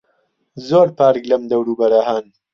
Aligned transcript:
زۆر 0.67 0.87
پارک 0.97 1.23
لەم 1.31 1.43
دەوروبەرە 1.51 2.01
هەن. 2.09 2.25